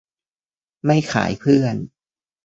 [0.85, 1.75] ไม่ขายเพื่อน